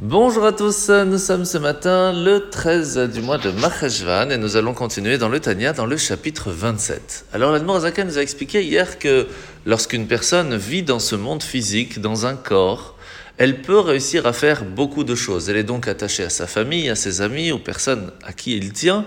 [0.00, 4.56] Bonjour à tous, nous sommes ce matin le 13 du mois de Maheshvan et nous
[4.56, 7.26] allons continuer dans le Tanya dans le chapitre 27.
[7.32, 9.26] Alors l'Admorazaka nous a expliqué hier que
[9.66, 12.96] lorsqu'une personne vit dans ce monde physique, dans un corps,
[13.38, 15.50] elle peut réussir à faire beaucoup de choses.
[15.50, 18.72] Elle est donc attachée à sa famille, à ses amis, aux personnes à qui il
[18.72, 19.04] tient.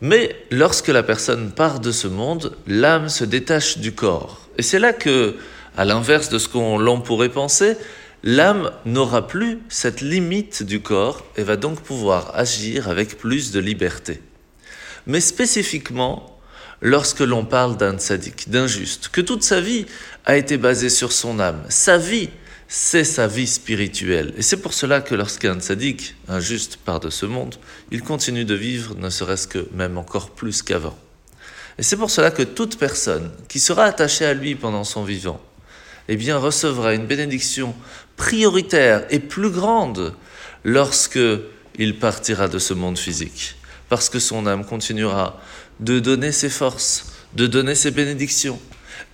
[0.00, 4.48] Mais lorsque la personne part de ce monde, l'âme se détache du corps.
[4.56, 5.34] Et c'est là que,
[5.76, 7.76] à l'inverse de ce qu'on pourrait penser,
[8.26, 13.60] l'âme n'aura plus cette limite du corps et va donc pouvoir agir avec plus de
[13.60, 14.20] liberté.
[15.06, 16.36] Mais spécifiquement,
[16.82, 19.86] lorsque l'on parle d'un tzaddik, d'un juste, que toute sa vie
[20.24, 22.28] a été basée sur son âme, sa vie,
[22.66, 24.34] c'est sa vie spirituelle.
[24.36, 27.54] Et c'est pour cela que lorsqu'un tzaddik, un juste, part de ce monde,
[27.92, 30.98] il continue de vivre, ne serait-ce que même encore plus qu'avant.
[31.78, 35.40] Et c'est pour cela que toute personne qui sera attachée à lui pendant son vivant,
[36.08, 37.74] eh bien, recevra une bénédiction
[38.16, 40.14] prioritaire et plus grande
[40.64, 41.18] lorsque
[41.78, 43.56] il partira de ce monde physique.
[43.88, 45.40] Parce que son âme continuera
[45.80, 48.58] de donner ses forces, de donner ses bénédictions.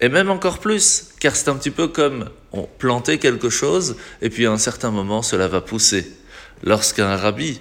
[0.01, 4.31] Et même encore plus, car c'est un petit peu comme on plantait quelque chose, et
[4.31, 6.11] puis à un certain moment, cela va pousser.
[6.63, 7.61] Lorsqu'un rabbi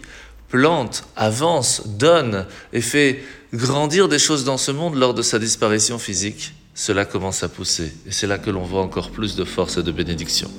[0.50, 5.98] plante, avance, donne et fait grandir des choses dans ce monde lors de sa disparition
[5.98, 7.94] physique, cela commence à pousser.
[8.08, 10.52] Et c'est là que l'on voit encore plus de force et de bénédiction.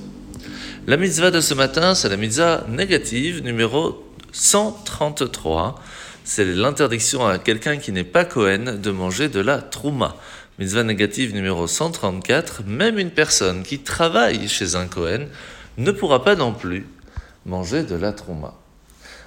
[0.85, 4.03] La mitzvah de ce matin, c'est la mitzvah négative numéro
[4.33, 5.79] 133.
[6.25, 10.17] C'est l'interdiction à quelqu'un qui n'est pas Cohen de manger de la trouma.
[10.59, 15.27] Mitzvah négative numéro 134, même une personne qui travaille chez un Cohen
[15.77, 16.85] ne pourra pas non plus
[17.45, 18.53] manger de la trouma.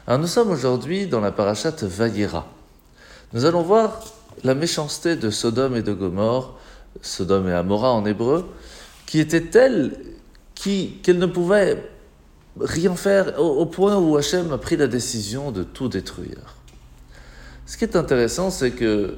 [0.06, 2.46] Alors nous sommes aujourd'hui dans la parachate Vayera.
[3.32, 4.04] Nous allons voir
[4.44, 6.58] la méchanceté de Sodome et de Gomorre
[7.00, 8.46] Sodome et Amora en hébreu,
[9.06, 9.96] qui était telle
[10.56, 11.82] qu'elle ne pouvait
[12.60, 16.56] rien faire au, point où Hachem a pris la décision de tout détruire.
[17.66, 19.16] Ce qui est intéressant, c'est que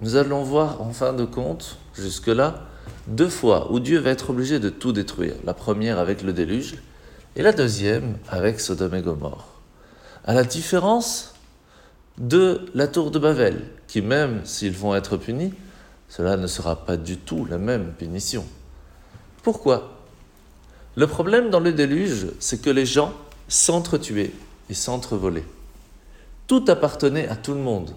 [0.00, 2.66] nous allons voir en fin de compte, jusque-là,
[3.08, 5.34] deux fois où Dieu va être obligé de tout détruire.
[5.44, 6.76] La première avec le déluge
[7.36, 9.48] et la deuxième avec Sodome et Gomorre.
[10.24, 11.34] À la différence
[12.18, 15.54] de la tour de Babel, qui même s'ils vont être punis,
[16.08, 18.44] cela ne sera pas du tout la même punition.
[19.42, 19.97] Pourquoi?
[20.98, 23.12] Le problème dans le déluge, c'est que les gens
[23.46, 24.32] s'entretuaient
[24.68, 25.46] et s'entrevolaient.
[26.48, 27.94] Tout appartenait à tout le monde,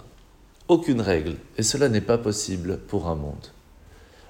[0.67, 3.47] aucune règle, et cela n'est pas possible pour un monde.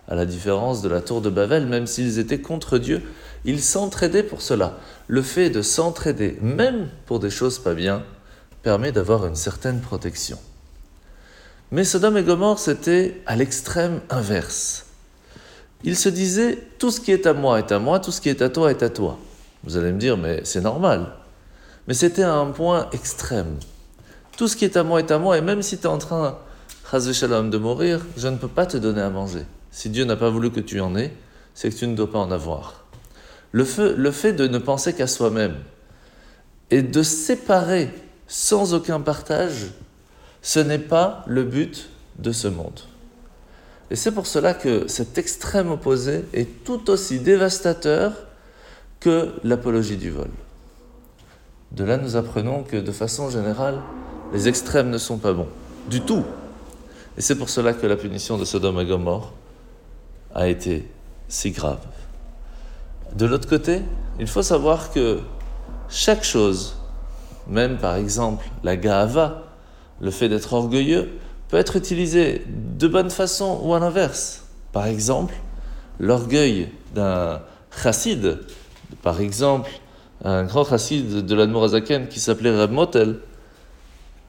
[0.07, 3.01] À la différence de la tour de Babel, même s'ils étaient contre Dieu,
[3.43, 4.79] ils s'entraidaient pour cela.
[5.07, 8.05] Le fait de s'entraider, même pour des choses pas bien,
[8.63, 10.39] permet d'avoir une certaine protection.
[11.71, 14.85] Mais Sodome et Gomorre, c'était à l'extrême inverse.
[15.83, 18.29] Ils se disaient tout ce qui est à moi est à moi, tout ce qui
[18.29, 19.17] est à toi est à toi.
[19.63, 21.13] Vous allez me dire, mais c'est normal.
[21.87, 23.57] Mais c'était à un point extrême.
[24.37, 25.97] Tout ce qui est à moi est à moi, et même si tu es en
[25.97, 26.37] train,
[27.13, 29.45] shalom, de mourir, je ne peux pas te donner à manger.
[29.71, 31.13] Si Dieu n'a pas voulu que tu en aies,
[31.53, 32.85] c'est que tu ne dois pas en avoir.
[33.51, 33.65] Le
[33.95, 35.55] le fait de ne penser qu'à soi-même
[36.69, 37.89] et de séparer
[38.27, 39.71] sans aucun partage
[40.41, 41.89] ce n'est pas le but
[42.19, 42.79] de ce monde.
[43.91, 48.13] Et c'est pour cela que cet extrême opposé est tout aussi dévastateur
[49.01, 50.29] que l'apologie du vol.
[51.73, 53.81] De là, nous apprenons que de façon générale,
[54.31, 55.49] les extrêmes ne sont pas bons,
[55.89, 56.23] du tout.
[57.17, 59.33] Et c'est pour cela que la punition de Sodome et Gomorre
[60.33, 60.87] a été
[61.27, 61.81] si grave.
[63.13, 63.81] De l'autre côté,
[64.21, 65.19] il faut savoir que
[65.89, 66.77] chaque chose,
[67.45, 69.43] même par exemple la Gaava,
[69.99, 71.09] le fait d'être orgueilleux
[71.51, 74.45] peut être utilisé de bonne façon ou à l'inverse.
[74.71, 75.35] Par exemple,
[75.99, 77.41] l'orgueil d'un
[77.83, 78.39] chassid,
[79.03, 79.69] par exemple,
[80.23, 83.19] un grand chassid de l'Admorazaken qui s'appelait Reb Motel,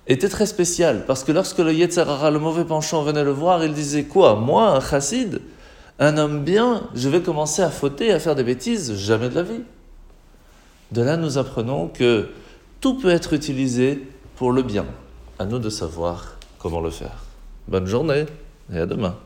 [0.09, 3.73] était très spécial parce que lorsque le Yetzarara, le mauvais penchant, venait le voir, il
[3.73, 5.41] disait Quoi Moi, un chassid
[6.01, 9.45] Un homme bien Je vais commencer à fauter, à faire des bêtises Jamais de la
[9.45, 9.63] vie.
[10.91, 12.31] De là, nous apprenons que
[12.81, 14.87] tout peut être utilisé pour le bien.
[15.39, 17.17] À nous de savoir comment le faire?
[17.67, 18.25] Bonne journée
[18.73, 19.17] et à demain.